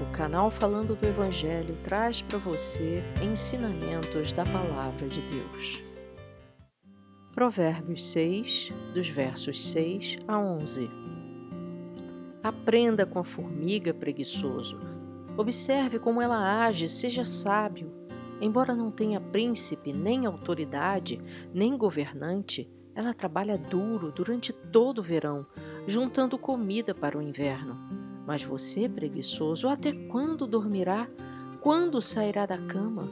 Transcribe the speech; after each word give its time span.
O 0.00 0.12
canal 0.12 0.50
Falando 0.50 0.96
do 0.96 1.06
Evangelho 1.06 1.76
traz 1.84 2.22
para 2.22 2.38
você 2.38 3.02
ensinamentos 3.22 4.32
da 4.32 4.44
Palavra 4.44 5.06
de 5.06 5.20
Deus. 5.20 5.82
Provérbios 7.34 8.06
6, 8.06 8.72
dos 8.94 9.10
versos 9.10 9.60
6 9.62 10.16
a 10.26 10.38
11. 10.38 10.88
Aprenda 12.42 13.04
com 13.04 13.18
a 13.18 13.24
formiga, 13.24 13.92
preguiçoso. 13.92 14.80
Observe 15.36 15.98
como 15.98 16.22
ela 16.22 16.64
age, 16.64 16.88
seja 16.88 17.22
sábio. 17.22 17.92
Embora 18.40 18.74
não 18.74 18.90
tenha 18.90 19.20
príncipe, 19.20 19.92
nem 19.92 20.24
autoridade, 20.24 21.20
nem 21.52 21.76
governante, 21.76 22.66
ela 22.94 23.12
trabalha 23.12 23.58
duro 23.58 24.10
durante 24.10 24.50
todo 24.50 25.00
o 25.00 25.02
verão, 25.02 25.46
juntando 25.86 26.38
comida 26.38 26.94
para 26.94 27.18
o 27.18 27.22
inverno. 27.22 27.99
Mas 28.30 28.44
você, 28.44 28.88
preguiçoso, 28.88 29.66
até 29.66 29.92
quando 29.92 30.46
dormirá? 30.46 31.08
Quando 31.60 32.00
sairá 32.00 32.46
da 32.46 32.56
cama? 32.56 33.08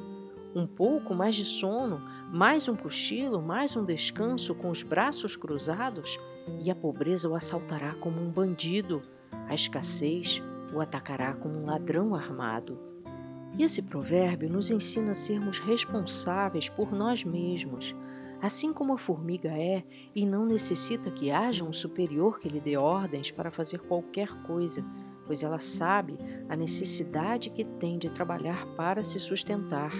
Um 0.54 0.64
pouco 0.64 1.12
mais 1.12 1.34
de 1.34 1.44
sono, 1.44 2.00
mais 2.32 2.68
um 2.68 2.77
cochilo, 2.77 3.42
mais 3.42 3.74
um 3.74 3.84
descanso 3.84 4.54
com 4.54 4.70
os 4.70 4.84
braços 4.84 5.34
cruzados, 5.34 6.20
e 6.60 6.70
a 6.70 6.74
pobreza 6.77 7.28
o 7.28 7.34
assaltará 7.34 7.96
como 7.96 8.20
um 8.22 8.30
bandido, 8.30 9.02
a 9.48 9.54
escassez 9.56 10.41
o 10.72 10.80
atacará 10.80 11.34
como 11.34 11.62
um 11.62 11.66
ladrão 11.66 12.14
armado. 12.14 12.78
E 13.58 13.64
esse 13.64 13.82
provérbio 13.82 14.48
nos 14.48 14.70
ensina 14.70 15.10
a 15.10 15.16
sermos 15.16 15.58
responsáveis 15.58 16.69
por 16.69 16.92
nós 16.92 17.24
mesmos, 17.24 17.92
assim 18.41 18.72
como 18.72 18.92
a 18.92 18.98
formiga 18.98 19.48
é 19.48 19.82
e 20.14 20.24
não 20.24 20.46
necessita 20.46 21.10
que 21.10 21.32
haja 21.32 21.64
um 21.64 21.72
superior 21.72 22.38
que 22.38 22.48
lhe 22.48 22.60
dê 22.60 22.77
ordens 22.77 23.32
para 23.32 23.50
fazer 23.50 23.80
qualquer 23.80 24.28
coisa, 24.44 24.84
pois 25.28 25.42
ela 25.42 25.60
sabe 25.60 26.18
a 26.48 26.56
necessidade 26.56 27.50
que 27.50 27.62
tem 27.62 27.98
de 27.98 28.09
trabalhar 28.09 28.66
para 28.74 29.05
se 29.05 29.20
sustentar. 29.20 29.92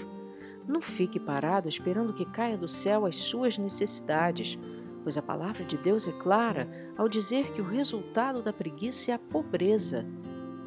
Não 0.67 0.81
fique 0.81 1.21
parado 1.21 1.69
esperando 1.69 2.15
que 2.15 2.25
caia 2.25 2.57
do 2.57 2.67
céu 2.67 3.05
as 3.05 3.15
suas 3.15 3.59
necessidades, 3.59 4.59
pois 5.05 5.19
a 5.19 5.23
palavra 5.23 5.65
de 5.65 5.77
Deus 5.77 6.09
é 6.09 6.13
clara 6.13 6.67
ao 6.97 7.11
dizer 7.11 7.53
que 7.53 7.61
o 7.61 7.69
resultado 7.69 8.43
da 8.43 8.55
preguiça 8.55 9.11
é 9.11 9.15
a 9.15 9.19
pobreza. 9.19 10.07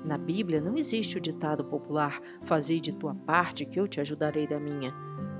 Na 0.05 0.17
Bíblia 0.17 0.61
não 0.61 0.78
existe 0.78 1.17
o 1.17 1.22
ditado 1.22 1.66
popular: 1.66 2.22
Fazei 2.44 2.80
de 2.80 2.94
tua 2.94 3.16
parte 3.16 3.66
que 3.66 3.80
eu 3.80 3.88
te 3.88 4.00
ajudarei 4.00 4.47
da 4.47 4.59
minha. 4.59 4.94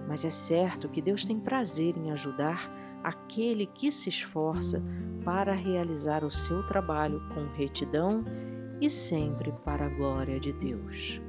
Mas 0.08 0.26
é 0.26 0.32
certo 0.32 0.90
que 0.90 1.02
Deus 1.02 1.23
tem 1.23 1.40
prazer 1.40 1.95
em 1.95 2.12
ajudar 2.12 2.70
aquele 3.04 3.66
que 3.67 3.92
se 3.92 4.10
esforça 4.10 4.84
para 5.23 5.54
realizar 5.54 6.23
o 6.23 6.32
seu 6.32 6.66
trabalho 6.67 7.22
com 7.34 7.45
retidão 7.56 8.23
e 8.82 8.90
sempre 8.90 9.52
para 9.64 9.86
a 9.86 9.90
glória 9.90 10.40
de 10.40 10.52
Deus. 10.52 11.22